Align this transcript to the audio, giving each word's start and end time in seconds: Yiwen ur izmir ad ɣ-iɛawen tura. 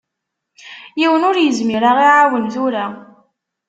Yiwen 0.99 1.27
ur 1.29 1.37
izmir 1.37 1.83
ad 1.91 1.95
ɣ-iɛawen 1.97 2.45
tura. 2.53 2.85